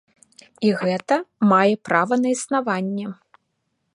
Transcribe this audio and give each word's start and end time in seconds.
І 0.67 0.71
гэта 0.81 1.15
мае 1.51 1.75
права 1.89 2.13
на 2.23 2.29
існаванне. 2.39 3.07